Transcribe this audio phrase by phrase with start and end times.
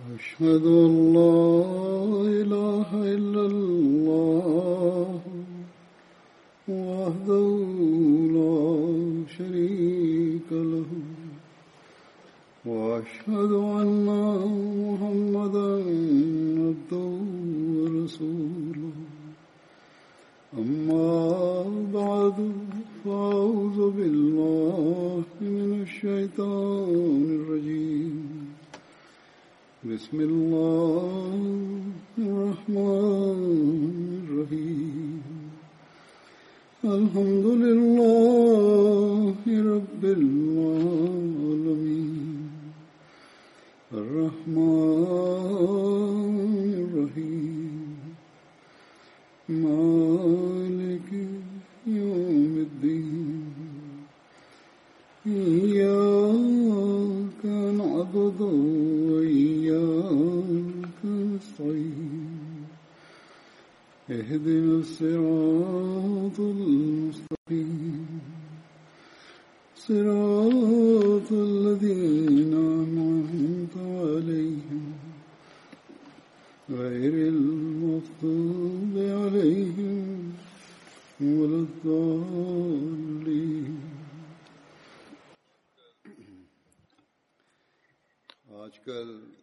[0.00, 1.64] أشهد أن لا
[2.42, 3.35] إله إلا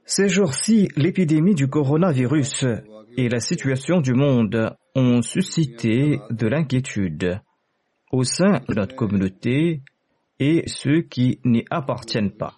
[0.06, 2.66] Ces jours-ci, l'épidémie du coronavirus
[3.18, 7.40] et la situation du monde ont suscité de l'inquiétude
[8.12, 9.82] au sein de notre communauté
[10.40, 12.56] et ceux qui n'y appartiennent pas.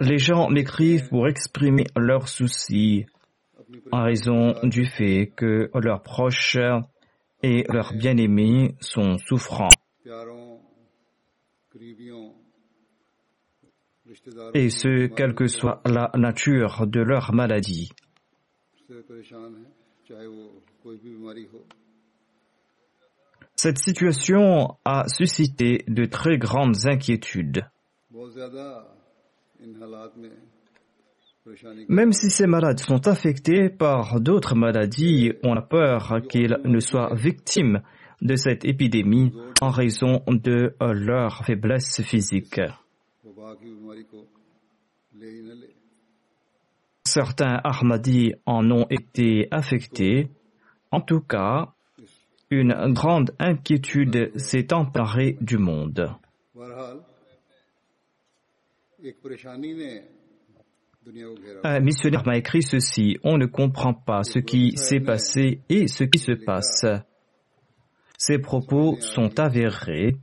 [0.00, 3.06] Les gens l'écrivent pour exprimer leurs soucis
[3.92, 6.58] en raison du fait que leurs proches
[7.42, 9.68] et leurs bien-aimés sont souffrants
[14.54, 17.90] et ce, quelle que soit la nature de leur maladie.
[23.56, 27.64] Cette situation a suscité de très grandes inquiétudes.
[31.88, 37.14] Même si ces malades sont affectés par d'autres maladies, on a peur qu'ils ne soient
[37.14, 37.82] victimes
[38.22, 42.60] de cette épidémie en raison de euh, leur faiblesse physique.
[47.04, 50.30] Certains Ahmadis en ont été affectés.
[50.90, 51.74] En tout cas,
[52.50, 56.10] une grande inquiétude s'est emparée du monde.
[61.64, 66.04] Un missionnaire m'a écrit ceci, on ne comprend pas ce qui s'est passé et ce
[66.04, 66.86] qui se passe.
[68.26, 70.16] Ces propos sont avérés.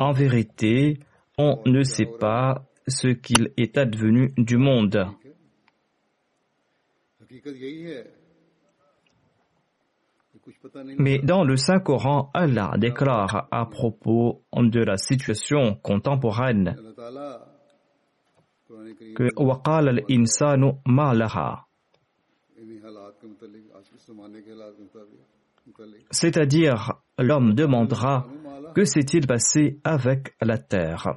[0.00, 0.98] En vérité,
[1.38, 5.06] on ne sait pas ce qu'il est advenu du monde.
[10.98, 16.74] Mais dans le Saint-Coran, Allah déclare à propos de la situation contemporaine
[19.14, 21.66] que وقال al-insanu لها
[26.10, 28.26] c'est-à-dire, l'homme demandera
[28.74, 31.14] Que s'est-il passé avec la terre?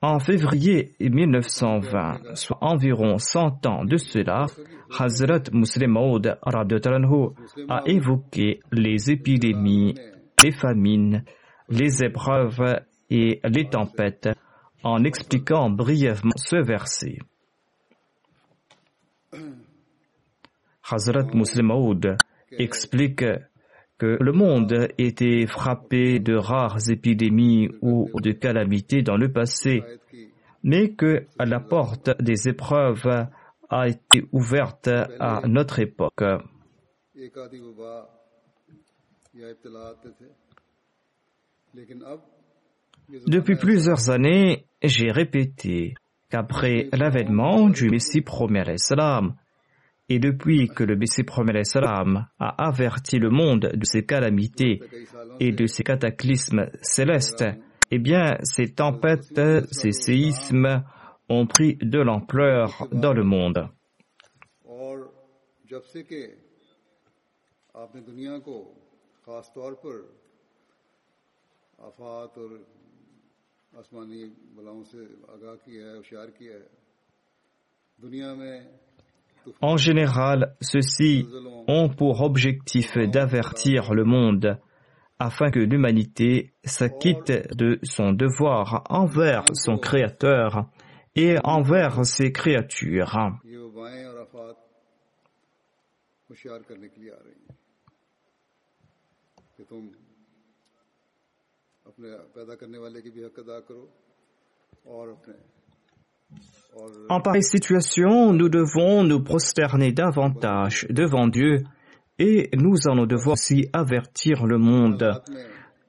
[0.00, 4.46] En février 1920, soit environ 100 ans de cela,
[4.96, 6.38] Hazrat Muslim Maud
[7.68, 9.94] a évoqué les épidémies,
[10.42, 11.24] les famines,
[11.68, 14.28] les épreuves et les tempêtes
[14.84, 17.18] en expliquant brièvement ce verset.
[20.88, 21.72] Hazrat Muslim
[22.52, 23.24] explique
[23.98, 29.82] que le monde était frappé de rares épidémies ou de calamités dans le passé,
[30.62, 33.26] mais que la porte des épreuves
[33.70, 36.22] a été ouverte à notre époque.
[43.26, 45.94] Depuis plusieurs années, j'ai répété
[46.30, 49.34] qu'après l'avènement du Messie premier l'islam.
[50.10, 54.80] Et depuis que le BC Promet Salam a averti le monde de ces calamités
[55.38, 57.44] et de ces cataclysmes célestes,
[57.90, 59.40] eh bien, ces tempêtes,
[59.70, 60.82] ces séismes
[61.28, 63.68] ont pris de l'ampleur dans le monde.
[79.60, 81.26] En général, ceux-ci
[81.66, 84.58] ont pour objectif d'avertir le monde
[85.18, 90.70] afin que l'humanité s'acquitte de son devoir envers son Créateur
[91.16, 93.16] et envers ses créatures.
[107.08, 111.64] En pareille situation, nous devons nous prosterner davantage devant Dieu
[112.18, 115.22] et nous allons devoir aussi avertir le monde.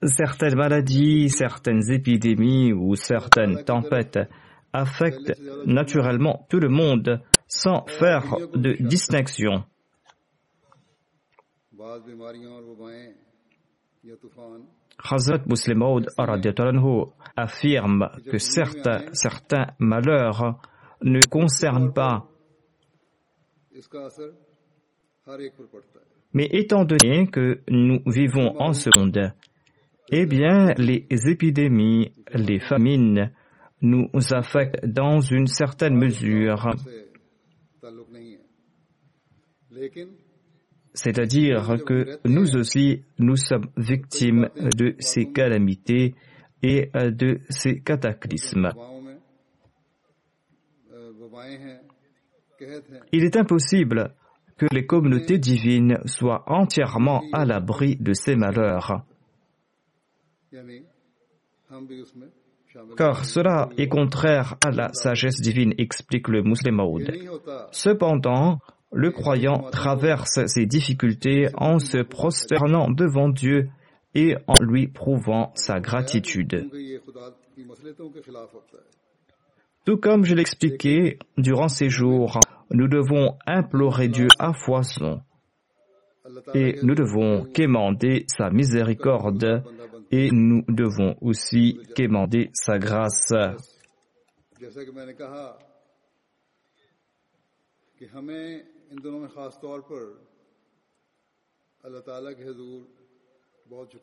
[0.03, 4.19] Certaines maladies, certaines épidémies ou certaines tempêtes
[4.71, 5.33] affectent
[5.65, 8.23] naturellement tout le monde sans faire
[8.53, 9.63] de distinction.
[15.03, 15.81] Hazrat Muslim
[17.35, 20.59] affirme que certains, certains malheurs
[21.01, 22.27] ne concernent pas.
[26.33, 29.33] Mais étant donné que nous vivons en ce monde,
[30.11, 33.31] eh bien, les épidémies, les famines
[33.81, 36.67] nous affectent dans une certaine mesure.
[41.01, 46.13] C'est-à-dire que nous aussi, nous sommes victimes de ces calamités
[46.61, 48.71] et de ces cataclysmes.
[53.13, 54.13] Il est impossible
[54.57, 59.05] que les communautés divines soient entièrement à l'abri de ces malheurs.
[62.97, 66.97] Car cela est contraire à la sagesse divine, explique le musulman.
[67.71, 68.59] Cependant,
[68.91, 73.69] le croyant traverse ces difficultés en se prosternant devant Dieu
[74.15, 76.67] et en lui prouvant sa gratitude.
[79.85, 82.39] Tout comme je l'expliquais durant ces jours,
[82.71, 85.21] nous devons implorer Dieu à foison
[86.53, 89.63] et nous devons quémander sa miséricorde
[90.11, 93.33] et nous devons aussi quémander sa grâce.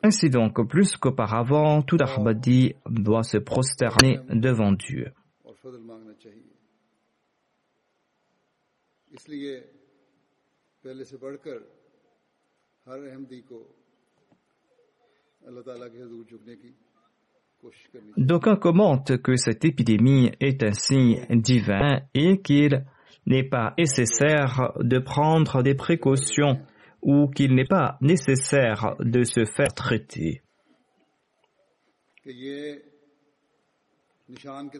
[0.03, 5.11] Ainsi donc, plus qu'auparavant, tout Ahmadi doit se prosterner devant Dieu.
[18.17, 22.85] D'aucuns commentent que cette épidémie est un signe divin et qu'il
[23.27, 26.59] n'est pas nécessaire de prendre des précautions
[27.01, 30.41] ou qu'il n'est pas nécessaire de se faire traiter.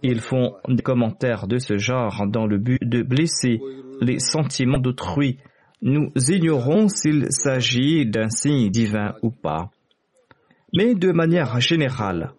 [0.02, 3.60] Ils font des commentaires de ce genre dans le but de blesser
[4.02, 5.40] les sentiments d'autrui.
[5.82, 9.70] Nous ignorons s'il s'agit d'un signe divin ou pas.
[10.74, 12.34] Mais de manière générale,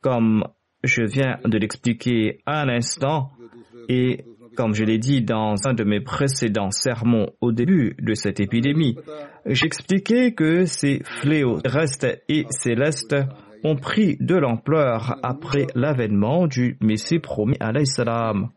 [0.00, 0.44] comme
[0.82, 3.30] je viens de l'expliquer à l'instant,
[3.88, 4.24] et
[4.56, 8.96] comme je l'ai dit dans un de mes précédents sermons au début de cette épidémie,
[9.46, 13.16] j'expliquais que ces fléaux terrestres et célestes
[13.64, 18.50] ont pris de l'ampleur après l'avènement du Messie promis à l'Islam.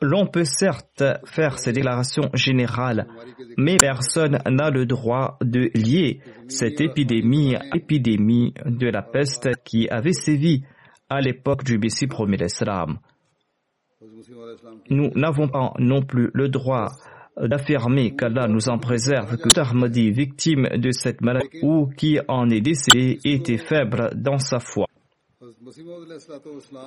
[0.00, 3.08] L'on peut certes faire ces déclarations générales,
[3.56, 9.88] mais personne n'a le droit de lier cette épidémie à l'épidémie de la peste qui
[9.88, 10.62] avait sévi
[11.08, 12.98] à l'époque du Messie promis l'Islam.
[14.90, 16.88] Nous n'avons pas non plus le droit
[17.36, 22.60] d'affirmer qu'Allah nous en préserve, que Ahmadi, victime de cette maladie ou qui en est
[22.60, 24.86] décédé, était faible dans sa foi.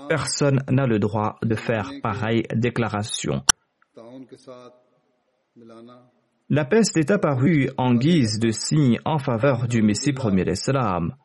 [0.10, 3.44] Personne n'a le droit de faire pareille déclaration.
[6.50, 11.16] La peste est apparue en guise de signe en faveur du Messie premier d'Islam.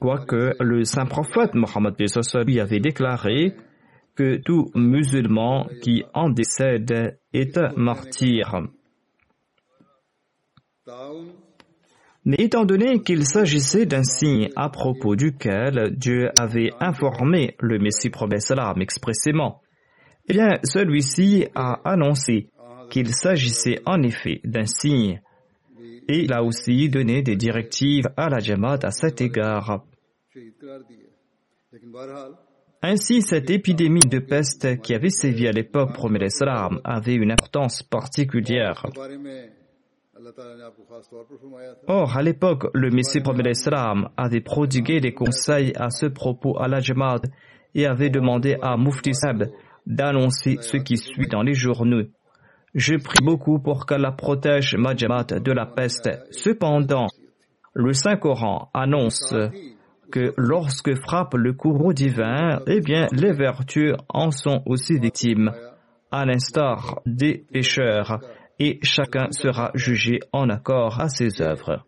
[0.00, 1.94] Quoique le saint prophète Mohammed
[2.46, 3.54] lui avait déclaré
[4.16, 8.62] que tout musulman qui en décède est un martyr.
[12.24, 18.10] Mais étant donné qu'il s'agissait d'un signe à propos duquel Dieu avait informé le Messie
[18.10, 19.60] prophète expressément,
[20.28, 22.48] eh bien, celui-ci a annoncé
[22.88, 25.20] qu'il s'agissait en effet d'un signe
[26.08, 29.84] et il a aussi donné des directives à la Jamaat à cet égard.
[32.82, 37.82] Ainsi, cette épidémie de peste qui avait sévi à l'époque premier l'Islam avait une importance
[37.82, 38.86] particulière.
[41.88, 46.68] Or, à l'époque, le Messie premier l'Islam avait prodigué des conseils à ce propos à
[46.68, 47.22] la Jamaat
[47.74, 49.50] et avait demandé à Mufti Sab
[49.86, 52.04] d'annoncer ce qui suit dans les journaux.
[52.74, 56.08] Je prie beaucoup pour qu'Allah protège Majamat de la peste.
[56.30, 57.08] Cependant,
[57.74, 59.34] le Saint-Coran annonce
[60.10, 65.52] que lorsque frappe le courroux divin, eh bien, les vertus en sont aussi victimes,
[66.10, 68.20] à l'instar des pécheurs,
[68.58, 71.84] et chacun sera jugé en accord à ses œuvres.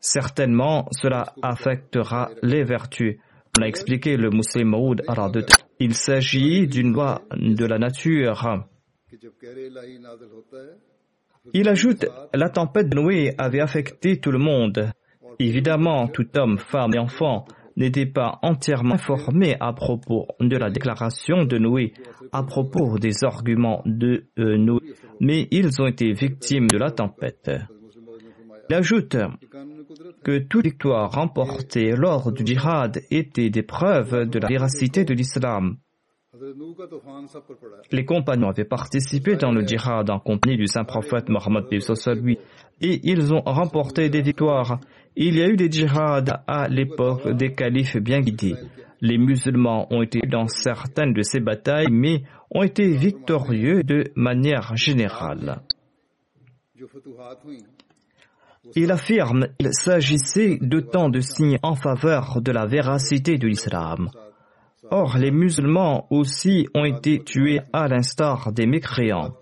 [0.00, 3.18] Certainement, cela affectera les vertus.
[3.58, 5.46] On a expliqué le musulman Maoud
[5.78, 8.66] Il s'agit d'une loi de la nature.
[11.54, 14.90] Il ajoute, la tempête de Noé avait affecté tout le monde.
[15.38, 17.44] Évidemment, tout homme, femme et enfant
[17.76, 21.92] n'était pas entièrement informé à propos de la déclaration de Noé,
[22.32, 24.80] à propos des arguments de euh, Noé,
[25.20, 27.50] mais ils ont été victimes de la tempête.
[28.68, 29.16] Il ajoute
[30.24, 35.76] que toute victoire remportée lors du djihad était des preuves de la véracité de l'islam.
[37.92, 41.64] Les compagnons avaient participé dans le djihad en compagnie du saint prophète Mohammed
[42.22, 42.38] lui
[42.80, 44.78] et ils ont remporté des victoires.
[45.16, 48.54] Il y a eu des djihads à l'époque des califes bien guidés.
[49.00, 54.76] Les musulmans ont été dans certaines de ces batailles, mais ont été victorieux de manière
[54.76, 55.60] générale.
[58.74, 64.10] Il affirme qu'il s'agissait de tant de signes en faveur de la véracité de l'islam.
[64.90, 69.34] Or, les musulmans aussi ont été tués à l'instar des mécréants.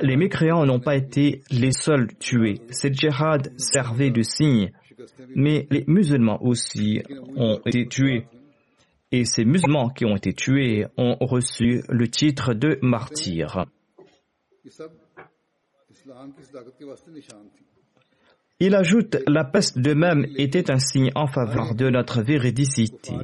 [0.00, 2.60] Les mécréants n'ont pas été les seuls tués.
[2.70, 4.72] Cette djihad servait de signe,
[5.34, 7.02] mais les musulmans aussi
[7.36, 8.26] ont été tués.
[9.10, 13.64] Et ces musulmans qui ont été tués ont reçu le titre de martyrs.
[18.60, 23.14] Il ajoute, la peste de même était un signe en faveur de notre véridicité.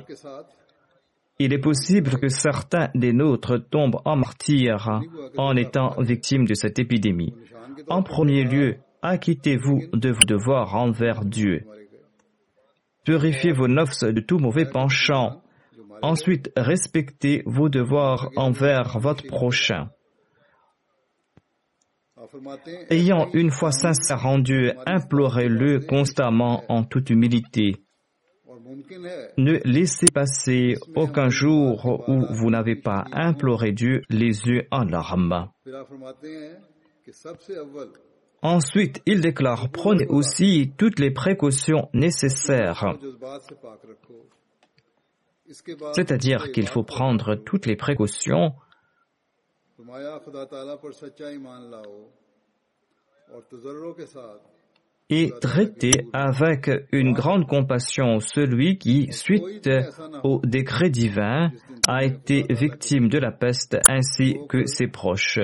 [1.41, 5.01] Il est possible que certains des nôtres tombent en martyrs
[5.37, 7.35] en étant victimes de cette épidémie.
[7.89, 11.65] En premier lieu, acquittez-vous de vos devoirs envers Dieu.
[13.05, 15.43] Purifiez vos nefs de tout mauvais penchant.
[16.01, 19.91] Ensuite, respectez vos devoirs envers votre prochain.
[22.91, 27.77] Ayant une foi sincère en Dieu, implorez-le constamment en toute humilité.
[29.37, 35.49] Ne laissez passer aucun jour où vous n'avez pas imploré Dieu les yeux en larmes.
[38.43, 42.95] Ensuite, il déclare, prenez aussi toutes les précautions nécessaires.
[45.93, 48.55] C'est-à-dire qu'il faut prendre toutes les précautions
[55.11, 59.69] et traiter avec une grande compassion celui qui, suite
[60.23, 61.51] au décret divin,
[61.87, 65.41] a été victime de la peste ainsi que ses proches.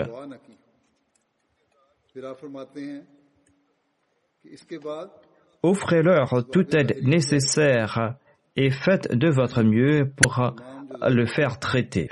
[5.62, 8.14] Offrez-leur toute aide nécessaire
[8.56, 10.54] et faites de votre mieux pour
[11.02, 12.08] le faire traiter.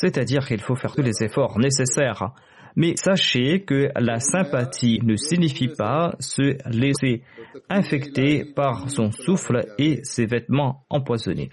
[0.00, 2.32] C'est-à-dire qu'il faut faire tous les efforts nécessaires
[2.78, 7.22] mais sachez que la sympathie ne signifie pas se laisser
[7.68, 11.50] infecter par son souffle et ses vêtements empoisonnés.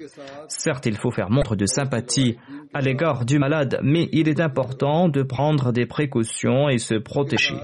[0.50, 2.38] Certes, il faut faire montre de sympathie
[2.75, 7.56] à l'égard du malade, mais il est important de prendre des précautions et se protéger.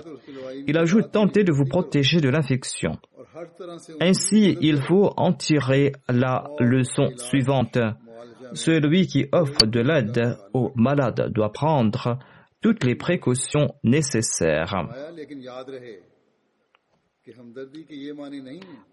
[0.66, 2.98] Il ajoute tenter de vous protéger de l'infection.
[4.00, 7.78] Ainsi, il faut en tirer la leçon suivante.
[8.54, 12.20] Celui qui offre de l'aide aux malades doit prendre
[12.62, 14.76] toutes les précautions nécessaires.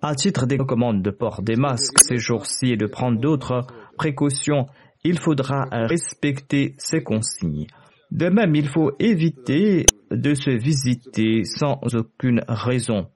[0.02, 4.66] À titre des recommandes de port des masques ces jours-ci et de prendre d'autres précautions,
[5.04, 7.66] il faudra respecter ces consignes.
[8.10, 13.08] De même, il faut éviter de se visiter sans aucune raison.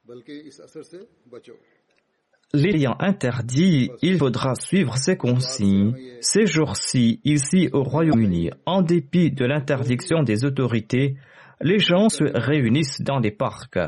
[2.54, 5.96] L'ayant interdit, il faudra suivre ces consignes.
[6.20, 11.16] Ces jours-ci, ici au Royaume-Uni, en dépit de l'interdiction des autorités,
[11.62, 13.78] les gens se réunissent dans les parcs.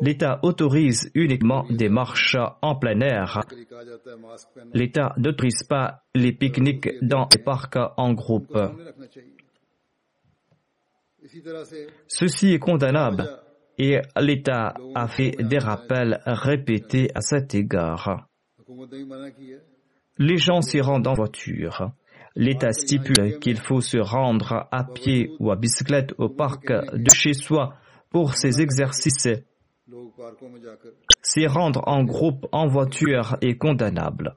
[0.00, 3.42] L'État autorise uniquement des marches en plein air.
[4.72, 8.58] L'État n'autorise pas les pique-niques dans les parcs en groupe.
[12.08, 13.28] Ceci est condamnable
[13.78, 18.28] et l'État a fait des rappels répétés à cet égard.
[20.18, 21.90] Les gens s'y rendent en voiture.
[22.34, 27.32] L'État stipule qu'il faut se rendre à pied ou à bicyclette au parc de chez
[27.32, 27.74] soi
[28.10, 29.28] pour ces exercices.
[31.22, 34.36] S'y rendre en groupe en voiture est condamnable.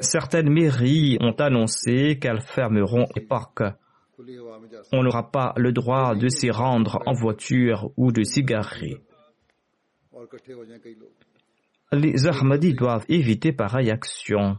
[0.00, 3.62] Certaines mairies ont annoncé qu'elles fermeront les parcs.
[4.92, 8.96] On n'aura pas le droit de s'y rendre en voiture ou de s'égarer.
[11.92, 14.56] Les Ahmadis doivent éviter pareille action.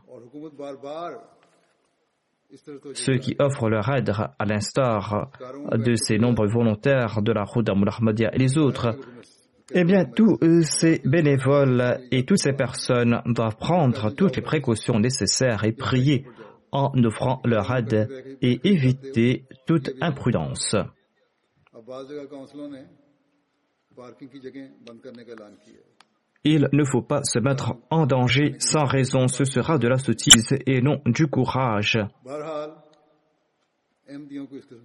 [2.94, 5.30] Ceux qui offrent leur aide, à l'instar
[5.74, 8.96] de ces nombreux volontaires de la Khoudamul Ahmadiyya et les autres,
[9.74, 15.66] eh bien, tous ces bénévoles et toutes ces personnes doivent prendre toutes les précautions nécessaires
[15.66, 16.26] et prier
[16.72, 18.10] en offrant leur aide
[18.42, 20.76] et éviter toute imprudence.
[26.44, 30.56] Il ne faut pas se mettre en danger sans raison, ce sera de la sottise
[30.66, 31.98] et non du courage.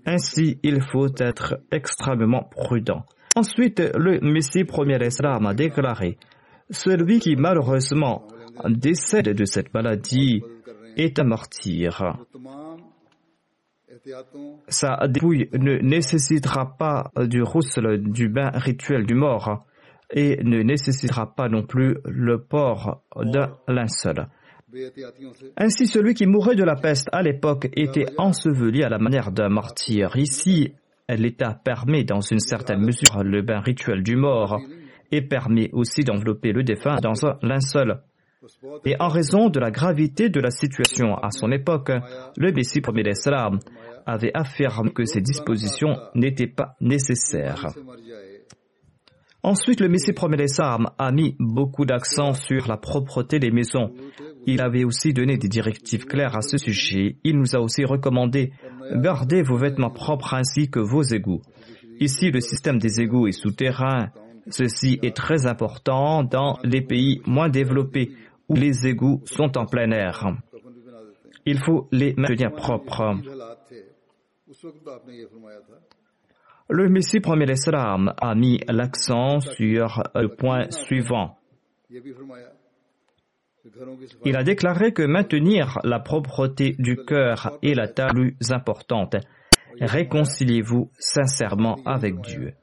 [0.07, 3.05] Ainsi, il faut être extrêmement prudent.
[3.37, 6.19] Ensuite, le Messie premier Islam a déclaré,
[6.71, 8.27] Celui qui malheureusement
[8.69, 10.43] décède de cette maladie
[10.97, 12.17] est un martyr.
[14.69, 19.67] Sa dépouille ne nécessitera pas du roussel du bain rituel du mort
[20.11, 24.29] et ne nécessitera pas non plus le port d'un linceul.
[25.57, 29.51] Ainsi, celui qui mourait de la peste à l'époque était enseveli à la manière d'un
[29.51, 30.17] martyr.
[30.17, 30.73] Ici,
[31.09, 34.59] l'État permet dans une certaine mesure le bain rituel du mort
[35.11, 38.01] et permet aussi d'envelopper le défunt dans un linceul.
[38.85, 41.91] Et en raison de la gravité de la situation à son époque,
[42.37, 43.59] le Messie premier d'Islam
[44.07, 47.67] avait affirmé que ces dispositions n'étaient pas nécessaires.
[49.45, 53.93] Ensuite, le Messie premier d'Islam a mis beaucoup d'accent sur la propreté des maisons.
[54.47, 57.17] Il avait aussi donné des directives claires à ce sujet.
[57.25, 58.53] Il nous a aussi recommandé
[58.95, 61.43] gardez vos vêtements propres ainsi que vos égouts.
[62.01, 64.11] Ici, le système des égouts est souterrain.
[64.49, 68.13] Ceci est très important dans les pays moins développés
[68.49, 70.25] où les égouts sont en plein air.
[71.45, 73.17] Il faut les maintenir propres.
[76.69, 81.37] Le Messie premier l'Islam a mis l'accent sur le point suivant.
[84.25, 89.17] Il a déclaré que maintenir la propreté du cœur est la tâche plus importante.
[89.81, 92.55] Réconciliez-vous sincèrement avec Dieu.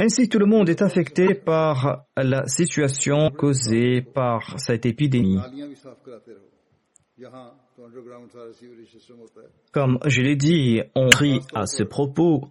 [0.00, 5.40] Ainsi, tout le monde est affecté par la situation causée par cette épidémie.
[9.72, 12.44] Comme je l'ai dit, on rit à ce propos.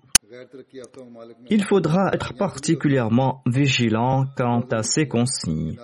[1.50, 5.78] Il faudra être particulièrement vigilant quant à ces consignes.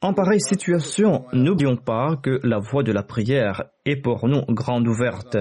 [0.00, 4.86] En pareille situation, n'oublions pas que la voie de la prière est pour nous grande
[4.86, 5.36] ouverte.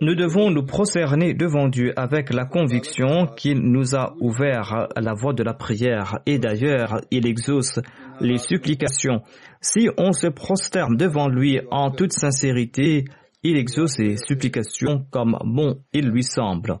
[0.00, 5.32] Nous devons nous prosterner devant Dieu avec la conviction qu'il nous a ouvert la voie
[5.32, 7.80] de la prière et d'ailleurs il exauce
[8.20, 9.22] les supplications.
[9.60, 13.04] Si on se prosterne devant lui en toute sincérité,
[13.42, 16.78] il exauce les supplications comme bon il lui semble.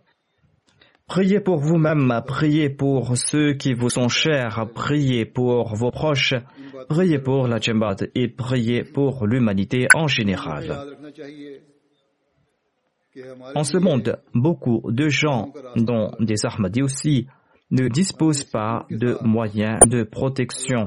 [1.08, 6.34] Priez pour vous-même, priez pour ceux qui vous sont chers, priez pour vos proches,
[6.88, 10.96] priez pour la Jembat et priez pour l'humanité en général.
[13.54, 17.26] En ce monde, beaucoup de gens, dont des Ahmadis aussi,
[17.70, 20.86] ne disposent pas de moyens de protection,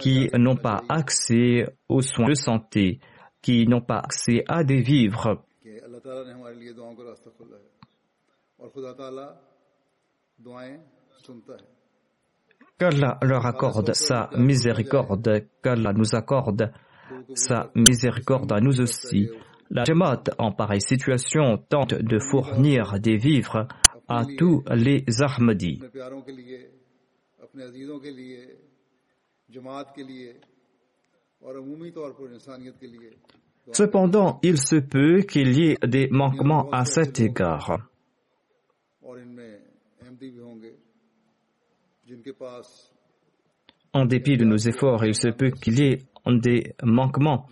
[0.00, 3.00] qui n'ont pas accès aux soins de santé,
[3.42, 5.44] qui n'ont pas accès à des vivres
[12.78, 16.72] qu'Allah leur accorde sa miséricorde, qu'Allah nous accorde
[17.34, 19.28] sa miséricorde à nous aussi.
[19.70, 23.68] La Jamaat, en pareille situation, tente de fournir des vivres
[24.08, 25.80] à tous les Ahmadis.
[33.72, 37.88] Cependant, il se peut qu'il y ait des manquements à cet égard.
[43.92, 47.46] En dépit de nos efforts, il se peut qu'il y ait des manquements,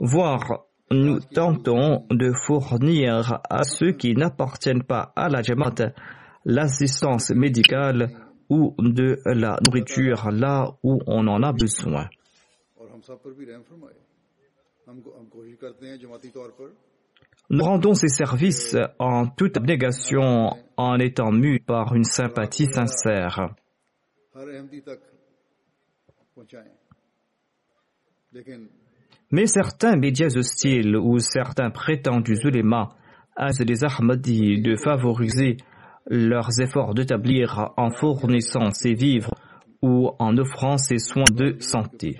[0.00, 5.92] voire nous tentons de fournir à ceux qui n'appartiennent pas à la Jamaat
[6.44, 8.10] l'assistance médicale
[8.48, 12.08] ou de la nourriture là où on en a besoin.
[17.50, 23.54] Nous rendons ces services en toute abnégation en étant mus par une sympathie sincère.
[29.30, 32.88] Mais certains médias hostiles ou certains prétendus ulémas
[33.36, 35.56] aident les Ahmadis de favoriser
[36.06, 39.34] leurs efforts d'établir en fournissant ses vivres
[39.82, 42.18] ou en offrant ses soins de santé.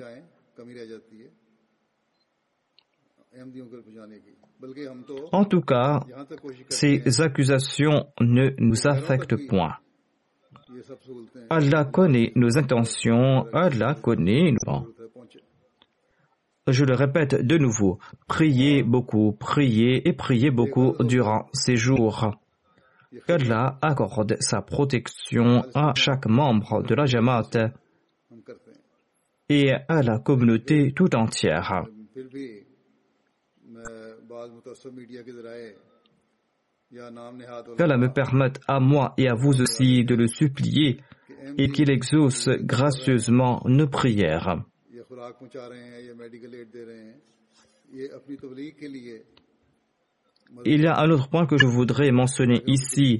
[5.33, 6.01] En tout cas,
[6.69, 9.77] ces accusations ne nous affectent point.
[11.51, 14.87] Allah connaît nos intentions, Allah connaît nos...
[16.67, 22.37] Je le répète de nouveau, priez beaucoup, priez et priez beaucoup durant ces jours.
[23.27, 27.51] Qu'Allah accorde sa protection à chaque membre de la Jamaat
[29.49, 31.87] et à la communauté tout entière.
[36.93, 41.01] Qu'Allah me permette à moi et à vous aussi de le supplier
[41.57, 44.61] et qu'il exauce gracieusement nos prières.
[50.65, 53.19] Il y a un autre point que je voudrais mentionner ici.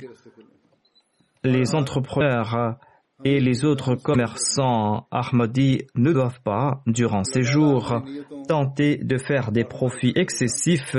[1.45, 2.77] Les entrepreneurs
[3.25, 8.03] et les autres commerçants Ahmadi ne doivent pas, durant ces jours,
[8.49, 10.97] tenter de faire des profits excessifs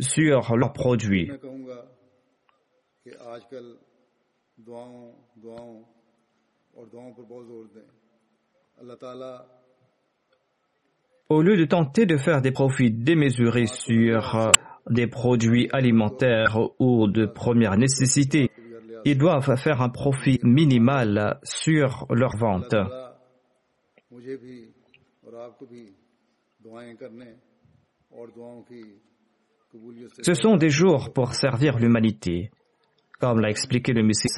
[0.00, 1.30] sur leurs produits.
[11.28, 14.52] Au lieu de tenter de faire des profits démesurés sur
[14.88, 18.50] des produits alimentaires ou de première nécessité,
[19.04, 22.74] ils doivent faire un profit minimal sur leur vente.
[30.22, 32.50] Ce sont des jours pour servir l'humanité.
[33.20, 34.28] Comme l'a expliqué le Messie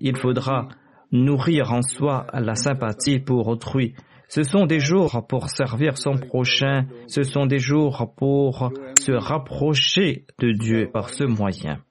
[0.00, 0.68] il faudra
[1.10, 3.94] nourrir en soi la sympathie pour autrui.
[4.28, 10.24] Ce sont des jours pour servir son prochain, ce sont des jours pour se rapprocher
[10.38, 11.82] de Dieu par ce moyen.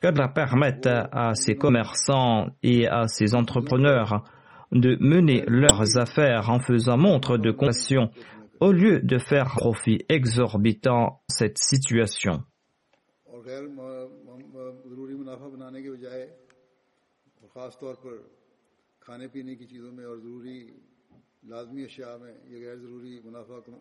[0.00, 4.22] Qu'Allah permette à ces commerçants et à ces entrepreneurs
[4.70, 8.10] de mener leurs affaires en faisant montre de compassion
[8.60, 12.44] au lieu de faire profit exorbitant cette situation.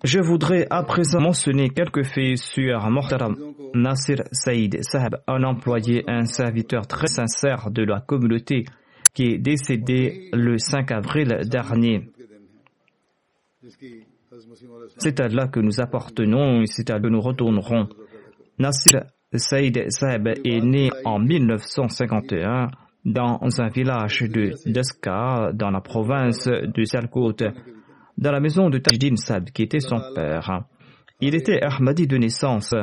[0.04, 3.36] Je voudrais à présent mentionner quelques faits sur Mortaram
[3.74, 8.66] Nasir Saïd Sahab, un employé, un serviteur très sincère de la communauté
[9.14, 12.10] qui est décédé le 5 avril dernier.
[14.98, 17.90] C'est à là que nous appartenons et c'est à là que nous retournerons.
[18.58, 19.04] Nasir
[19.36, 22.68] Saïd Sahab est né en 1951
[23.06, 27.36] dans un village de Deska, dans la province de Sialkot,
[28.18, 30.64] dans la maison de Tajdin Sad, qui était son père.
[31.22, 32.74] Il était Ahmadi de naissance.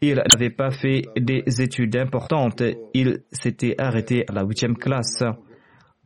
[0.00, 2.62] Il n'avait pas fait des études importantes.
[2.94, 5.22] Il s'était arrêté à la huitième classe.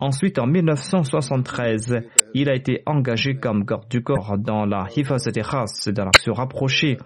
[0.00, 1.94] Ensuite, en 1973,
[2.34, 6.96] il a été engagé comme garde du corps dans la Hifaz de dans l'action rapprochée,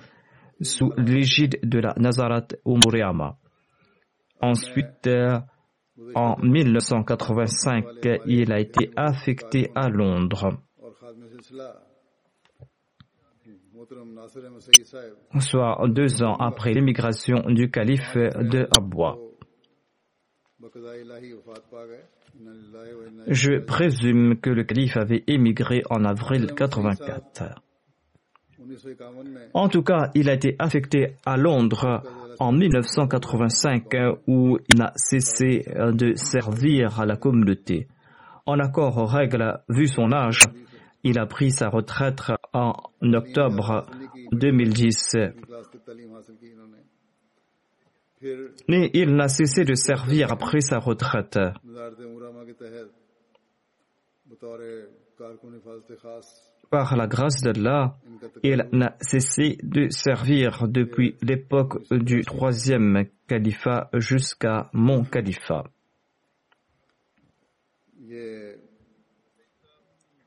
[0.61, 3.37] sous l'égide de la Nazarat Umuriyama.
[4.41, 5.09] Ensuite,
[6.15, 7.85] en 1985,
[8.27, 10.59] il a été affecté à Londres,
[15.39, 19.17] soit deux ans après l'émigration du calife de Abwa.
[23.29, 27.66] Je présume que le calife avait émigré en avril 84.
[29.55, 32.03] En tout cas, il a été affecté à Londres
[32.39, 33.95] en 1985
[34.27, 37.89] où il n'a cessé de servir à la communauté.
[38.47, 40.41] En accord aux règles, vu son âge,
[41.03, 42.21] il a pris sa retraite
[42.53, 43.87] en octobre
[44.33, 45.17] 2010.
[48.69, 51.39] Mais il n'a cessé de servir après sa retraite.
[56.71, 57.97] Par la grâce d'Allah,
[58.43, 65.65] il n'a cessé de servir depuis l'époque du troisième califat jusqu'à mon califat.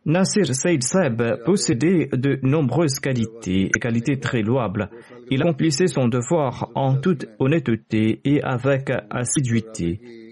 [0.05, 4.89] Nasir Saïd Saeb possédait de nombreuses qualités, et qualités très louables.
[5.29, 10.28] Il accomplissait son devoir en toute honnêteté et avec assiduité.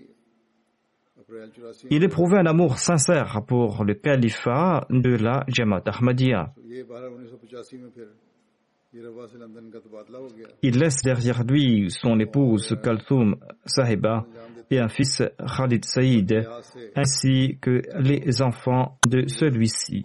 [1.90, 6.54] Il éprouvait un amour sincère pour le califat de la Jamaat Ahmadiyya.
[10.62, 14.26] Il laisse derrière lui son épouse Kalthoum Sahiba
[14.72, 16.48] et un fils Khalid Saïd,
[16.96, 20.04] ainsi que les enfants de celui-ci.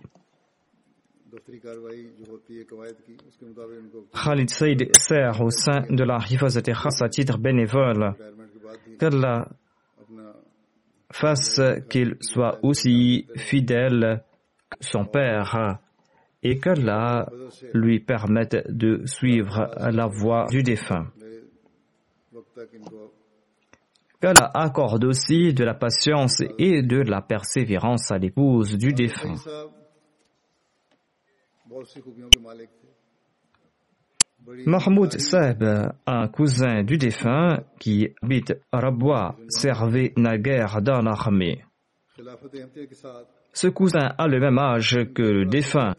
[4.13, 6.63] Khalid Saïd sert au sein de la Hifazat
[7.01, 8.15] à titre bénévole.
[11.13, 14.25] Fasse qu'il soit aussi fidèle
[14.71, 15.79] que son père
[16.43, 17.29] et qu'Allah
[17.73, 21.07] lui permette de suivre la voie du défunt.
[24.21, 29.35] Qu'Allah accorde aussi de la patience et de la persévérance à l'épouse du défunt.
[34.67, 35.65] Mahmoud Saeb,
[36.07, 41.65] un cousin du défunt qui habite Rabwa, servait naguère dans l'armée.
[43.53, 45.95] Ce cousin a le même âge que le défunt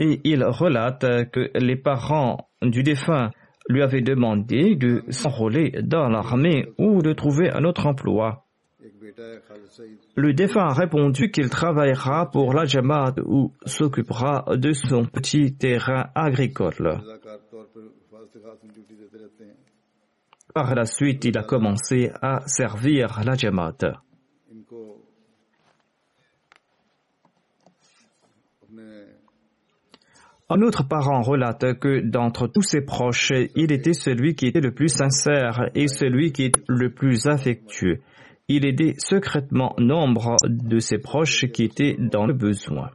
[0.00, 3.30] et il relate que les parents du défunt
[3.68, 8.44] lui avaient demandé de s'enrôler dans l'armée ou de trouver un autre emploi.
[10.16, 16.06] Le défunt a répondu qu'il travaillera pour la Jamaat ou s'occupera de son petit terrain
[16.14, 17.00] agricole.
[20.58, 23.76] Par la suite, il a commencé à servir la Jamaat.
[30.50, 34.74] Un autre parent relate que d'entre tous ses proches, il était celui qui était le
[34.74, 38.00] plus sincère et celui qui était le plus affectueux.
[38.48, 42.90] Il aidait secrètement nombre de ses proches qui étaient dans le besoin.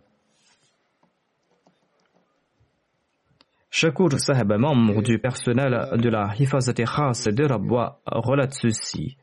[3.76, 9.18] Shakur Sahib, membre du personnel de la Hifazat Khas de Rabwa, relate ceci.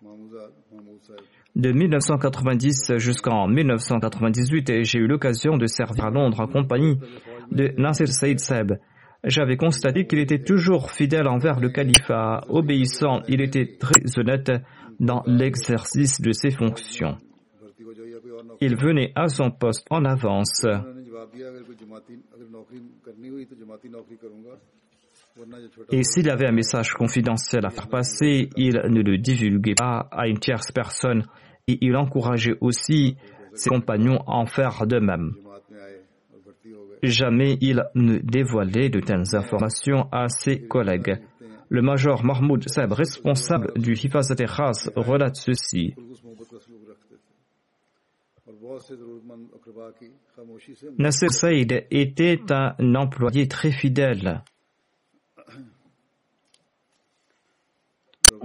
[1.54, 6.98] De 1990 jusqu'en 1998, j'ai eu l'occasion de servir à Londres en compagnie
[7.52, 8.72] de Nasir Saïd Seb.
[9.22, 14.50] J'avais constaté qu'il était toujours fidèle envers le califat, obéissant, il était très honnête
[14.98, 17.18] dans l'exercice de ses fonctions.
[18.60, 20.66] Il venait à son poste en avance.
[25.92, 30.28] Et s'il avait un message confidentiel à faire passer, il ne le divulguait pas à
[30.28, 31.24] une tierce personne
[31.68, 33.16] et il encourageait aussi
[33.54, 35.34] ses compagnons à en faire de même.
[37.02, 41.18] Jamais il ne dévoilait de telles informations à ses collègues.
[41.68, 45.94] Le major Mahmoud Saeb, responsable du Hifazat Khas, relate ceci.
[50.98, 54.42] Nasser Saïd était un employé très fidèle.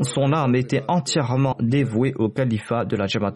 [0.01, 3.33] Son âme était entièrement dévouée au califat de la Jamaat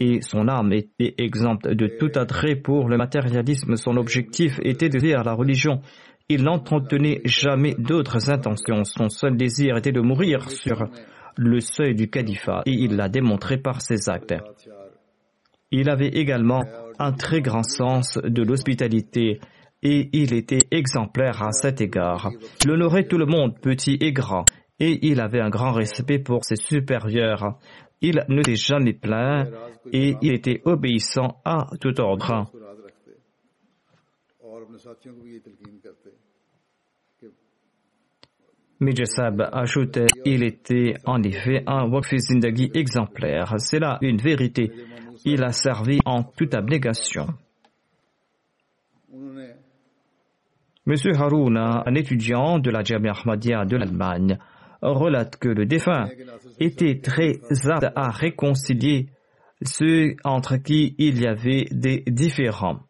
[0.00, 3.76] et son âme était exempte de tout attrait pour le matérialisme.
[3.76, 5.80] Son objectif était de vivre la religion.
[6.28, 8.84] Il n'entretenait jamais d'autres intentions.
[8.84, 10.84] Son seul désir était de mourir sur
[11.36, 14.34] le seuil du califat et il l'a démontré par ses actes.
[15.76, 16.62] Il avait également
[17.00, 19.40] un très grand sens de l'hospitalité
[19.82, 22.30] et il était exemplaire à cet égard.
[22.64, 24.44] Il honorait tout le monde, petit et grand,
[24.78, 27.58] et il avait un grand respect pour ses supérieurs.
[28.00, 29.48] Il ne s'est jamais plaint
[29.92, 32.44] et il était obéissant à tout ordre.
[38.78, 43.54] Mijasab ajoute il était en effet un Wakfi Zindagi exemplaire.
[43.58, 44.70] C'est là une vérité.
[45.24, 47.26] Il a servi en toute abnégation.
[50.86, 54.38] Monsieur Haruna, un étudiant de la Jamia Ahmadiyya de l'Allemagne,
[54.82, 56.08] relate que le défunt
[56.60, 59.08] était très apte à réconcilier
[59.62, 62.80] ceux entre qui il y avait des différends.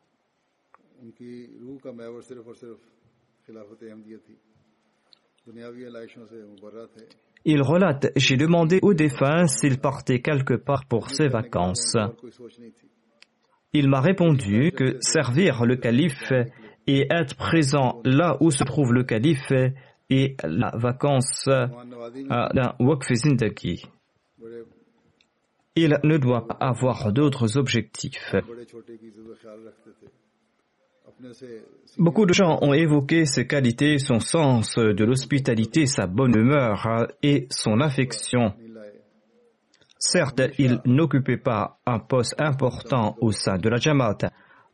[7.44, 11.96] Il relate, j'ai demandé au défunt s'il partait quelque part pour ses vacances.
[13.72, 16.32] Il m'a répondu que servir le calife
[16.86, 19.52] et être présent là où se trouve le calife
[20.10, 21.66] et la vacance euh,
[22.54, 23.84] d'un Waqf Zindagi.
[25.76, 28.34] Il ne doit pas avoir d'autres objectifs.
[31.98, 37.06] Beaucoup de gens ont évoqué ses qualités, son sens de l'hospitalité, sa bonne humeur euh,
[37.22, 38.52] et son affection.
[39.98, 44.18] Certes, il n'occupait pas un poste important au sein de la Jamaat,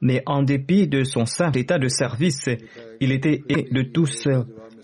[0.01, 2.49] mais en dépit de son simple état de service,
[3.01, 4.27] il était aimé de tous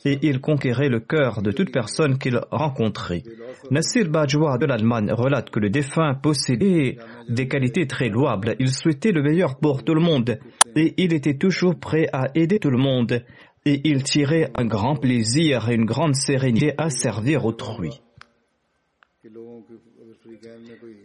[0.07, 3.25] et il conquérait le cœur de toute personne qu'il rencontrait.
[3.73, 6.97] Nassir Bajwa de l'Allemagne relate que le défunt possédait
[7.29, 8.55] des qualités très louables.
[8.61, 10.39] Il souhaitait le meilleur pour tout le monde
[10.77, 13.25] et il était toujours prêt à aider tout le monde
[13.65, 18.01] et il tirait un grand plaisir et une grande sérénité à servir autrui.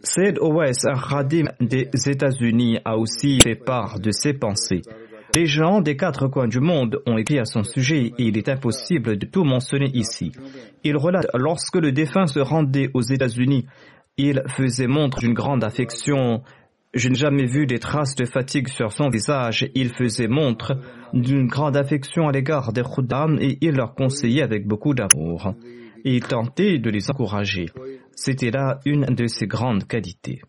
[0.04, 1.24] Said Owais, un
[1.60, 4.82] des États-Unis, a aussi fait part de ses pensées.
[5.34, 8.50] Les gens des quatre coins du monde ont écrit à son sujet et il est
[8.50, 10.30] impossible de tout mentionner ici.
[10.84, 13.66] Il relate lorsque le défunt se rendait aux États-Unis,
[14.18, 16.42] il faisait montre d'une grande affection.
[16.92, 19.70] Je n'ai jamais vu des traces de fatigue sur son visage.
[19.74, 20.74] Il faisait montre
[21.14, 25.54] d'une grande affection à l'égard des Khuddam et il leur conseillait avec beaucoup d'amour.
[26.04, 27.66] Il tentait de les encourager.
[28.14, 30.42] C'était là une de ses grandes qualités.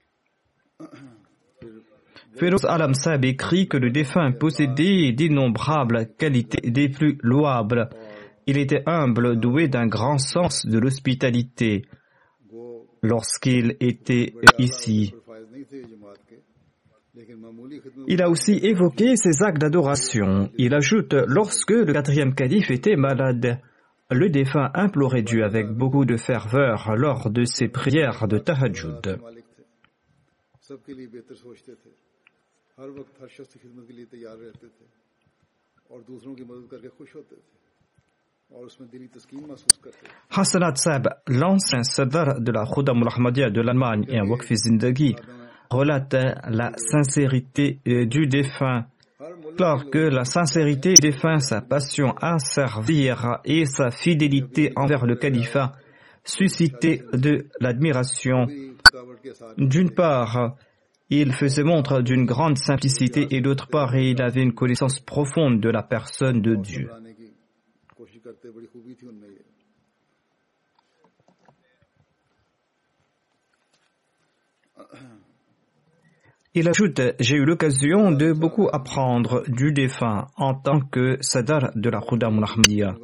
[2.36, 7.90] Feroz Alamsab écrit que le défunt possédait d'innombrables qualités des plus louables.
[8.48, 11.84] Il était humble, doué d'un grand sens de l'hospitalité.
[13.02, 15.14] Lorsqu'il était ici,
[18.08, 20.50] il a aussi évoqué ses actes d'adoration.
[20.58, 23.60] Il ajoute, lorsque le quatrième calife était malade,
[24.10, 29.20] le défunt implorait Dieu avec beaucoup de ferveur lors de ses prières de Tahajjud.
[40.32, 45.16] Hassanat Sab, l'ancien sadar de la Khudam Ahmadiyya de l'Allemagne et un Waqf Zindagi,
[45.70, 46.16] relate
[46.50, 48.88] la sincérité euh, du défunt.
[49.60, 55.16] Alors que la sincérité du défunt, sa passion à servir et sa fidélité envers le
[55.16, 55.74] califat
[56.24, 58.48] suscitaient de l'admiration.
[59.58, 60.56] D'une part,
[61.10, 65.70] il faisait montre d'une grande simplicité et d'autre part, il avait une connaissance profonde de
[65.70, 66.90] la personne de Dieu.
[76.56, 81.90] Il ajoute, j'ai eu l'occasion de beaucoup apprendre du défunt en tant que sadar de
[81.90, 82.96] la Khuddam Ahmadiyya.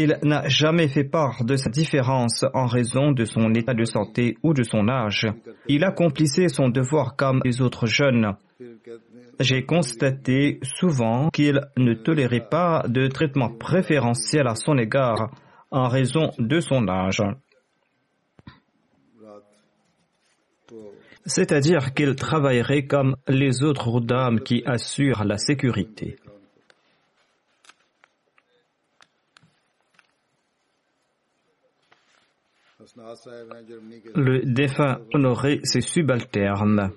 [0.00, 4.38] Il n'a jamais fait part de sa différence en raison de son état de santé
[4.44, 5.26] ou de son âge.
[5.66, 8.36] Il accomplissait son devoir comme les autres jeunes.
[9.40, 15.32] J'ai constaté souvent qu'il ne tolérait pas de traitement préférentiel à son égard
[15.72, 17.20] en raison de son âge.
[21.26, 26.18] C'est-à-dire qu'il travaillerait comme les autres dames qui assurent la sécurité.
[34.14, 36.90] Le défunt honorait ses subalternes.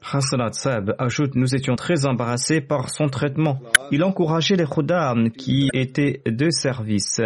[0.00, 3.60] Hassanat Sab ajoute Nous étions très embarrassés par son traitement.
[3.90, 7.20] Il encourageait les khuddam qui étaient de service.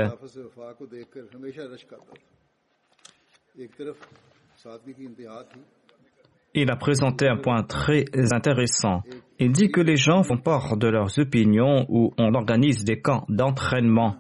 [6.54, 9.02] Il a présenté un point très intéressant.
[9.38, 13.24] Il dit que les gens font part de leurs opinions ou on organise des camps
[13.28, 14.16] d'entraînement.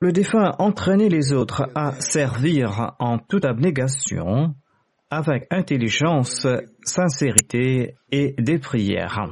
[0.00, 4.54] Le défunt entraînait les autres à servir en toute abnégation,
[5.10, 6.46] avec intelligence,
[6.84, 9.28] sincérité et des prières.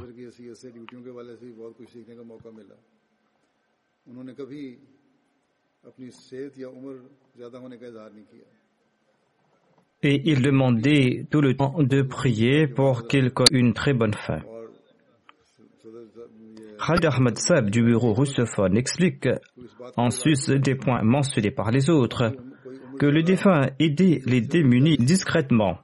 [10.03, 14.41] Et il demandait tout le temps de prier pour qu'il ait une très bonne fin.
[16.79, 19.27] Khalid Ahmad du bureau russophone explique,
[19.95, 22.31] en sus des points mentionnés par les autres,
[22.99, 25.79] que le défunt aidait les démunis discrètement.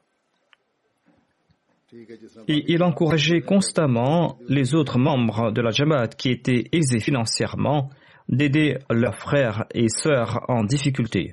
[2.48, 7.90] Et il encourageait constamment les autres membres de la Jamaat qui étaient aisés financièrement
[8.30, 11.32] d'aider leurs frères et sœurs en difficulté.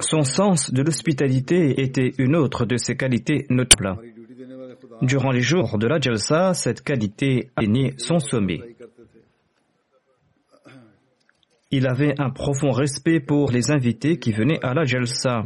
[0.00, 3.98] Son sens de l'hospitalité était une autre de ses qualités notables.
[5.02, 8.60] Durant les jours de la Jalsa, cette qualité atteignait son sommet.
[11.70, 15.42] Il avait un profond respect pour les invités qui venaient à la Jalsa.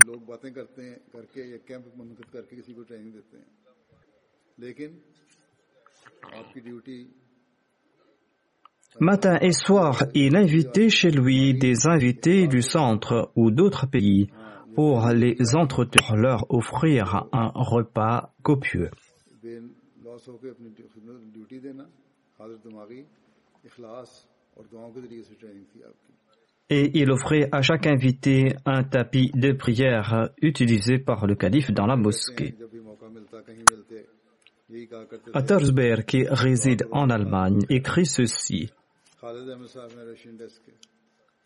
[9.00, 14.28] Matin et soir, il invitait chez lui des invités du centre ou d'autres pays
[14.74, 18.90] pour les entretenir, leur offrir un repas copieux.
[26.70, 31.86] Et il offrait à chaque invité un tapis de prière utilisé par le calife dans
[31.86, 32.54] la mosquée.
[35.34, 38.70] Attersberg, qui réside en Allemagne, écrit ceci.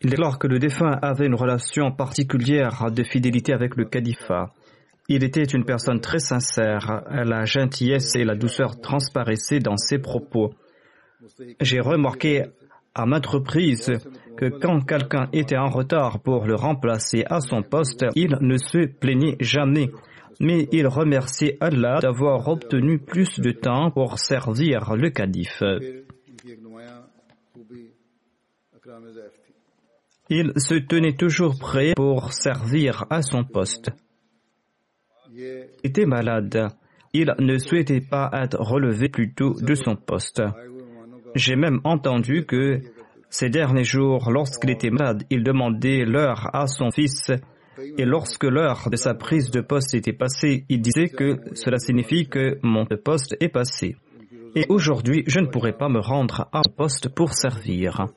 [0.01, 4.53] Il déclare que le défunt avait une relation particulière de fidélité avec le califat.
[5.09, 7.03] Il était une personne très sincère.
[7.09, 10.53] La gentillesse et la douceur transparaissaient dans ses propos.
[11.61, 12.45] J'ai remarqué
[12.93, 13.91] à maintes reprises
[14.37, 18.85] que quand quelqu'un était en retard pour le remplacer à son poste, il ne se
[18.85, 19.89] plaignait jamais,
[20.39, 25.63] mais il remerciait Allah d'avoir obtenu plus de temps pour servir le calife.
[30.29, 33.91] Il se tenait toujours prêt pour servir à son poste.
[35.33, 36.67] Il était malade.
[37.13, 40.41] Il ne souhaitait pas être relevé plus tôt de son poste.
[41.35, 42.81] J'ai même entendu que
[43.29, 47.31] ces derniers jours, lorsqu'il était malade, il demandait l'heure à son fils
[47.97, 52.27] et lorsque l'heure de sa prise de poste était passée, il disait que cela signifie
[52.27, 53.95] que mon poste est passé.
[54.55, 58.07] Et aujourd'hui, je ne pourrai pas me rendre à mon poste pour servir.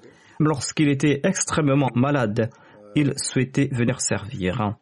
[0.40, 2.48] Lorsqu'il était extrêmement malade,
[2.96, 4.74] il souhaitait venir servir.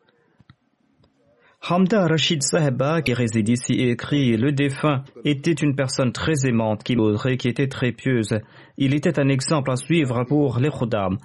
[1.68, 6.96] Hamda Rashid Saheba, qui réside ici, écrit Le défunt était une personne très aimante, qui
[7.36, 8.38] qui était très pieuse.
[8.76, 11.18] Il était un exemple à suivre pour les Khuddam.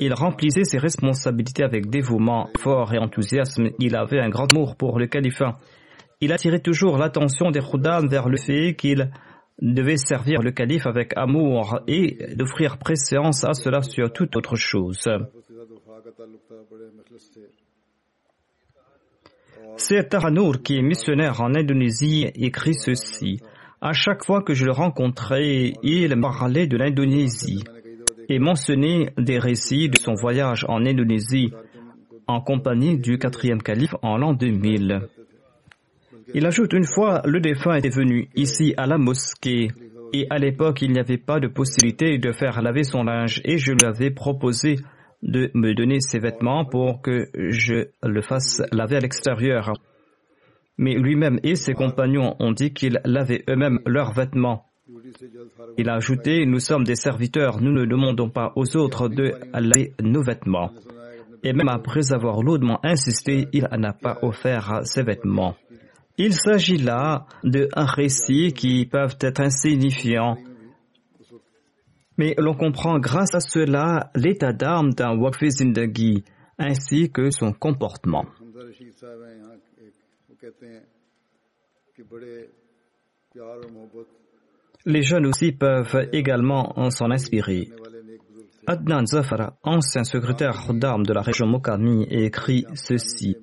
[0.00, 3.68] Il remplissait ses responsabilités avec dévouement, fort et enthousiasme.
[3.78, 5.58] Il avait un grand amour pour le califat.
[6.20, 9.12] Il attirait toujours l'attention des Khuddam vers le fait qu'il
[9.60, 15.08] devait servir le calife avec amour et d'offrir préséance à cela sur toute autre chose.
[19.76, 23.40] C'est Taranour qui est missionnaire en Indonésie écrit ceci.
[23.80, 27.62] À chaque fois que je le rencontrais, il parlait de l'Indonésie
[28.28, 31.52] et mentionnait des récits de son voyage en Indonésie
[32.26, 35.08] en compagnie du quatrième calife en l'an 2000.
[36.34, 39.68] Il ajoute une fois, le défunt était venu ici à la mosquée
[40.12, 43.58] et à l'époque il n'y avait pas de possibilité de faire laver son linge et
[43.58, 44.76] je lui avais proposé
[45.22, 49.72] de me donner ses vêtements pour que je le fasse laver à l'extérieur.
[50.78, 54.66] Mais lui-même et ses compagnons ont dit qu'ils lavaient eux-mêmes leurs vêtements.
[55.78, 59.94] Il a ajouté, nous sommes des serviteurs, nous ne demandons pas aux autres de laver
[60.02, 60.70] nos vêtements.
[61.42, 65.56] Et même après avoir lourdement insisté, il n'a pas offert ses vêtements.
[66.18, 70.36] Il s'agit là de récits qui peuvent être insignifiants
[72.18, 76.24] mais l'on comprend grâce à cela l'état d'âme d'un Waqfi Zindagi
[76.58, 78.24] ainsi que son comportement.
[84.86, 87.68] Les jeunes aussi peuvent également s'en inspirer.
[88.66, 93.36] Adnan Zafar, ancien secrétaire d'armes de la région Mokami, écrit ceci.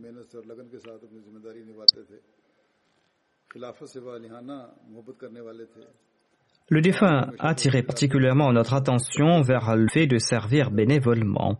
[6.69, 11.59] Le défunt a attiré particulièrement notre attention vers le fait de servir bénévolement.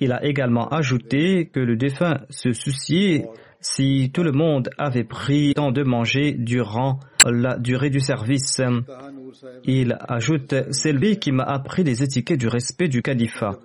[0.00, 3.26] Il a également ajouté que le défunt se souciait
[3.60, 8.60] si tout le monde avait pris temps de manger durant la durée du service.
[9.64, 13.58] Il ajoute, c'est lui qui m'a appris les étiquettes du respect du califat.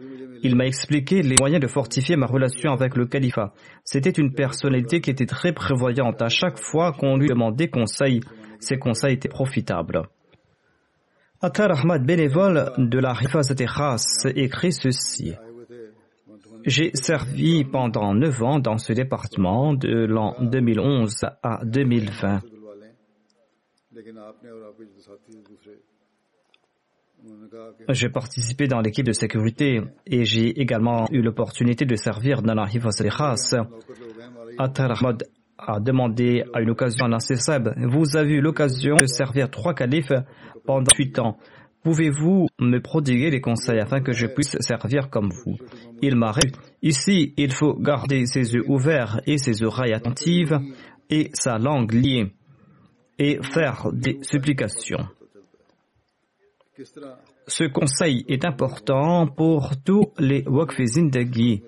[0.43, 3.53] Il m'a expliqué les moyens de fortifier ma relation avec le califat.
[3.83, 6.21] C'était une personnalité qui était très prévoyante.
[6.21, 8.21] À chaque fois qu'on lui demandait conseil,
[8.59, 10.03] ses conseils étaient profitables.
[11.41, 13.55] Atar Ahmad, bénévole de la Hifazat
[14.35, 15.33] écrit ceci.
[16.65, 22.41] J'ai servi pendant neuf ans dans ce département de l'an 2011 à 2020.
[27.89, 32.65] J'ai participé dans l'équipe de sécurité et j'ai également eu l'opportunité de servir dans la
[32.67, 33.55] Khas.
[34.57, 35.23] Atar Ahmad
[35.57, 37.35] a demandé à une occasion à Nasser
[37.77, 40.13] Vous avez eu l'occasion de servir trois califes
[40.65, 41.37] pendant huit ans.
[41.83, 45.55] Pouvez-vous me prodiguer des conseils afin que je puisse servir comme vous?
[46.01, 50.59] Il m'a répondu, ici, il faut garder ses yeux ouverts et ses oreilles attentives
[51.09, 52.33] et sa langue liée
[53.17, 55.07] et faire des supplications.
[57.47, 61.63] Ce conseil est important pour tous les Waqf Zindagi.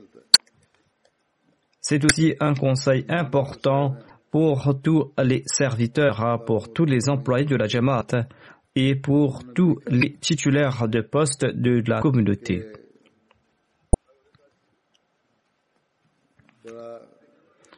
[1.81, 3.95] C'est aussi un conseil important
[4.31, 8.27] pour tous les serviteurs, pour tous les employés de la Jamaat
[8.75, 12.71] et pour tous les titulaires de postes de la communauté.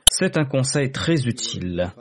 [0.07, 1.91] C'est un conseil très utile.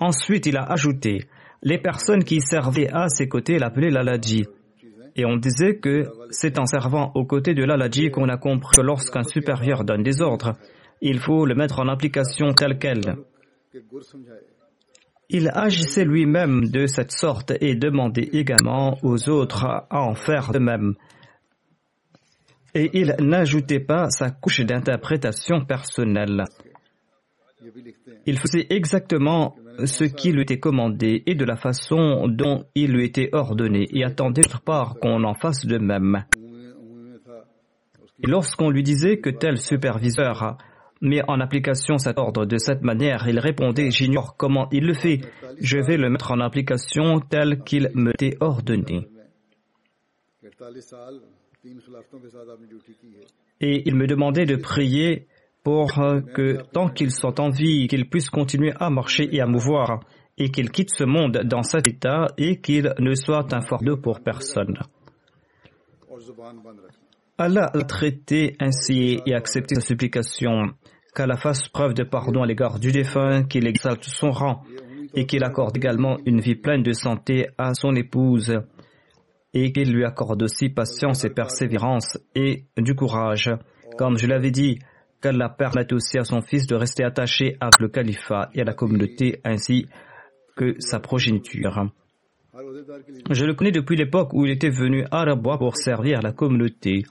[0.00, 1.26] Ensuite, il a ajouté,
[1.62, 4.44] les personnes qui servaient à ses côtés l'appelaient l'Aladji.
[5.14, 8.82] Et on disait que c'est en servant aux côtés de l'Aladji qu'on a compris que
[8.82, 10.54] lorsqu'un supérieur donne des ordres,
[11.00, 13.00] il faut le mettre en application tel quel.
[15.28, 20.58] Il agissait lui-même de cette sorte et demandait également aux autres à en faire de
[20.58, 20.94] même.
[22.74, 26.44] Et il n'ajoutait pas sa couche d'interprétation personnelle.
[28.26, 29.54] Il faisait exactement
[29.84, 34.04] ce qui lui était commandé et de la façon dont il lui était ordonné et
[34.04, 36.24] attendait d'autre part qu'on en fasse de même.
[38.24, 40.56] Lorsqu'on lui disait que tel superviseur
[41.00, 45.20] met en application cet ordre de cette manière, il répondait J'ignore comment il le fait,
[45.60, 49.08] je vais le mettre en application tel qu'il me t'est ordonné.
[53.60, 55.26] Et il me demandait de prier
[55.62, 55.92] pour
[56.34, 60.00] que tant qu'ils sont en vie, qu'ils puissent continuer à marcher et à mouvoir,
[60.38, 64.20] et qu'ils quittent ce monde dans cet état et qu'ils ne soient un fardeau pour
[64.20, 64.78] personne.
[67.38, 70.72] Allah a traité ainsi et accepté sa supplication,
[71.14, 74.62] qu'Allah fasse preuve de pardon à l'égard du défunt, qu'il exalte son rang
[75.14, 78.54] et qu'il accorde également une vie pleine de santé à son épouse
[79.54, 83.50] et qu'il lui accorde aussi patience et persévérance et du courage.
[83.98, 84.78] Comme je l'avais dit,
[85.22, 88.74] qu'Allah permette aussi à son fils de rester attaché à le califat et à la
[88.74, 89.86] communauté ainsi
[90.56, 91.90] que sa progéniture.
[93.30, 97.04] Je le connais depuis l'époque où il était venu à Rabwa pour servir la communauté.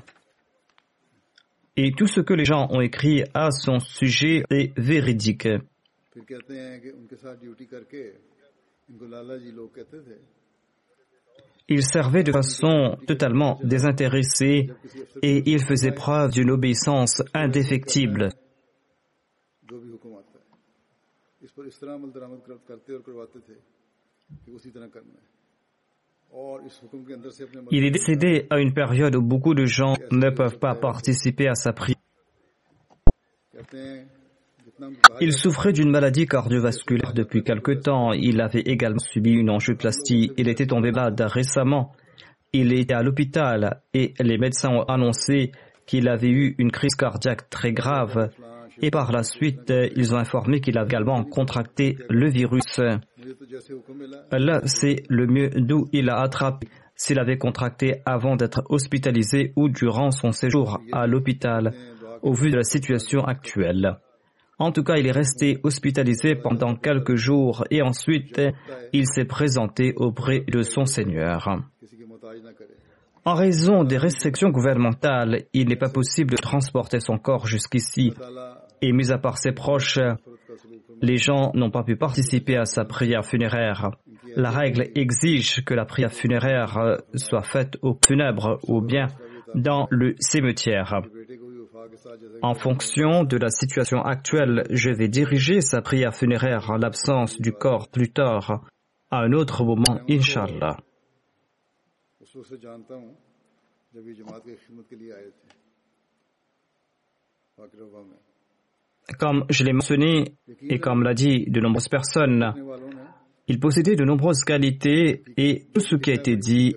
[1.76, 5.48] Et tout ce que les gens ont écrit à son sujet est véridique.
[11.68, 14.70] Il servait de façon totalement désintéressée
[15.22, 18.30] et il faisait preuve d'une obéissance indéfectible.
[27.72, 31.56] Il est décédé à une période où beaucoup de gens ne peuvent pas participer à
[31.56, 31.98] sa prière.
[35.20, 38.12] Il souffrait d'une maladie cardiovasculaire depuis quelque temps.
[38.14, 40.32] Il avait également subi une angioplastie.
[40.38, 41.94] Il était tombé malade récemment.
[42.54, 45.52] Il était à l'hôpital et les médecins ont annoncé
[45.86, 48.30] qu'il avait eu une crise cardiaque très grave.
[48.82, 52.80] Et par la suite, ils ont informé qu'il a également contracté le virus.
[54.32, 59.70] Là, c'est le mieux d'où il a attrapé s'il avait contracté avant d'être hospitalisé ou
[59.70, 61.74] durant son séjour à l'hôpital,
[62.22, 63.98] au vu de la situation actuelle.
[64.62, 68.40] En tout cas, il est resté hospitalisé pendant quelques jours et ensuite
[68.94, 71.50] il s'est présenté auprès de son Seigneur.
[73.26, 78.14] En raison des restrictions gouvernementales, il n'est pas possible de transporter son corps jusqu'ici
[78.84, 79.98] et mis à part ses proches,
[81.02, 83.90] les gens n'ont pas pu participer à sa prière funéraire.
[84.36, 89.08] La règle exige que la prière funéraire soit faite au funèbre ou bien
[89.56, 91.02] dans le cimetière.
[92.42, 97.52] En fonction de la situation actuelle, je vais diriger sa prière funéraire en l'absence du
[97.52, 98.66] corps plus tard,
[99.12, 100.78] à un autre moment, Inshallah.
[109.20, 112.54] Comme je l'ai mentionné et comme l'a dit de nombreuses personnes,
[113.48, 116.76] il possédait de nombreuses qualités et tout ce qui a été dit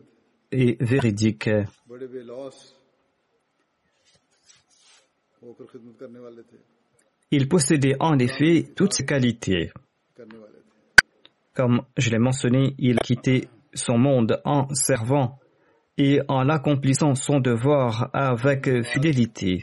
[0.51, 1.49] est véridique.
[7.31, 9.73] Il possédait en effet toutes ces qualités.
[11.55, 15.39] Comme je l'ai mentionné, il a quitté son monde en servant
[15.97, 19.61] et en accomplissant son devoir avec fidélité.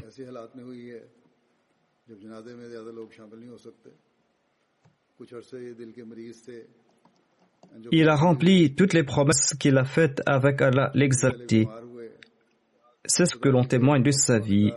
[7.92, 11.68] Il a rempli toutes les promesses qu'il a faites avec Allah l'exalté.
[13.06, 14.72] C'est ce que l'on témoigne de sa vie.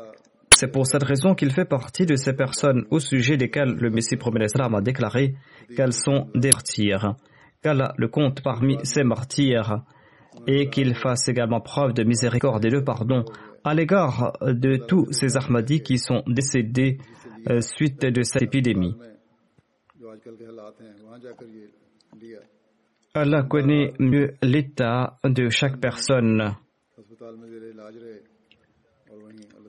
[0.57, 4.17] C'est pour cette raison qu'il fait partie de ces personnes au sujet desquelles le Messie
[4.17, 5.35] premier a déclaré
[5.77, 7.17] qu'elles sont des martyrs,
[7.61, 9.83] qu'Allah le compte parmi ces martyrs
[10.47, 13.25] et qu'il fasse également preuve de miséricorde et de pardon
[13.65, 16.99] à l'égard de tous ces Ahmadis qui sont décédés
[17.51, 18.95] euh, suite de cette épidémie.
[23.15, 26.55] Allah connaît mieux l'état de chaque personne.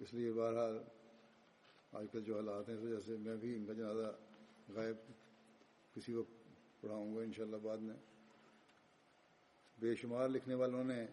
[0.00, 0.78] اس لیے بہرحال
[1.92, 4.12] آج کل جو حالات ہیں اس وجہ سے میں بھی ان کا جنازہ
[4.68, 4.96] غائب
[5.94, 6.22] کسی کو
[6.80, 7.96] پڑھاؤں گا انشاءاللہ بعد میں۔
[9.78, 11.06] بے شمار لکھنے والوں نے،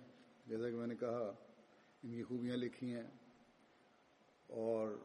[0.45, 1.33] جیسا کہ میں نے کہا،
[2.03, 3.07] ان کی خوبیاں لکھی ہیں
[4.47, 4.95] اور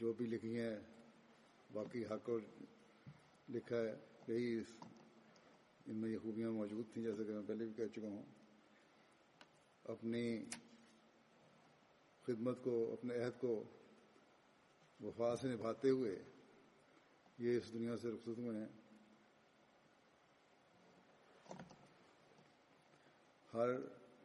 [0.00, 0.76] جو بھی لکھی ہیں،
[1.72, 2.40] باقی حق اور
[3.48, 3.96] لکھا ہے،
[4.28, 4.60] یہی
[5.86, 8.41] ان میں یہ خوبیاں موجود تھیں، جیسا کہ میں پہلے بھی کہہ چکا ہوں۔
[9.84, 10.44] اپنی
[12.26, 13.64] خدمت کو، اپنے عہد کو
[15.00, 16.22] وفا سے نبھاتے ہوئے
[17.38, 18.66] یہ اس دنیا سے رخصت ہوئے ہیں۔
[23.54, 23.68] ہر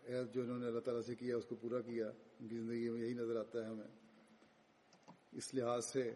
[0.10, 2.90] عہد جو انہوں نے اللہ تعالیٰ سے کیا، اس کو پورا کیا، ان کی زندگی
[2.90, 3.88] میں یہی نظر آتا ہے ہمیں۔
[5.32, 6.14] اس لحاظ سے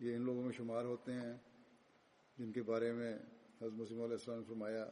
[0.00, 1.34] یہ ان لوگوں میں شمار ہوتے ہیں
[2.38, 3.14] جن کے بارے میں
[3.60, 4.84] حضرت مسلم علیہ السلام نے فرمایا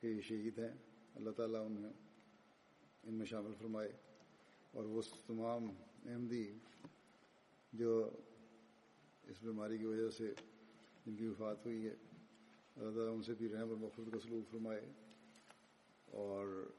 [0.00, 0.72] کہ یہ شہید ہیں،
[1.14, 1.92] اللہ تعالیٰ انہیں
[3.04, 3.90] ان میں شامل فرمائے
[4.74, 5.66] اور وہ تمام
[6.06, 6.44] احمدی
[7.72, 8.10] جو
[9.24, 10.32] اس بیماری کی وجہ سے
[11.06, 11.94] جن کی وفات ہوئی ہے،
[12.76, 14.80] اللہ تعالیٰ ان سے بھی رحم اور مفرت کا سلوک فرمائے
[16.06, 16.70] اور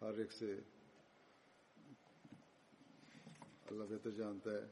[0.00, 0.52] ہر ایک سے
[3.66, 4.66] اللہ بہتر جانتا ہے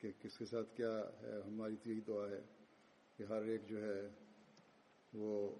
[0.00, 0.92] کہ کس کے ساتھ کیا
[1.22, 2.40] ہے، ہماری تو یہی دعا ہے
[3.16, 4.00] کہ ہر ایک جو ہے
[5.12, 5.56] وہ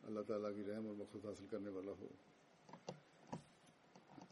[0.00, 2.08] اللہ تعالیٰ کی رحم اور مقصد حاصل کرنے والا ہو۔